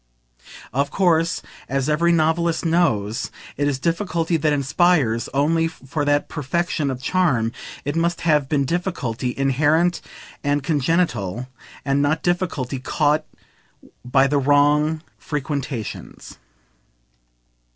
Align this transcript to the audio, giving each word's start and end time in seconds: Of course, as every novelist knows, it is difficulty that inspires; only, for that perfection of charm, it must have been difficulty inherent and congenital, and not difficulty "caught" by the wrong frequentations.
Of 0.73 0.89
course, 0.89 1.43
as 1.69 1.87
every 1.87 2.11
novelist 2.11 2.65
knows, 2.65 3.29
it 3.55 3.67
is 3.67 3.77
difficulty 3.77 4.35
that 4.35 4.51
inspires; 4.51 5.29
only, 5.31 5.67
for 5.67 6.05
that 6.05 6.27
perfection 6.27 6.89
of 6.89 7.03
charm, 7.03 7.51
it 7.85 7.95
must 7.95 8.21
have 8.21 8.49
been 8.49 8.65
difficulty 8.65 9.37
inherent 9.37 10.01
and 10.43 10.63
congenital, 10.63 11.49
and 11.85 12.01
not 12.01 12.23
difficulty 12.23 12.79
"caught" 12.79 13.25
by 14.03 14.25
the 14.25 14.39
wrong 14.39 15.03
frequentations. 15.19 16.39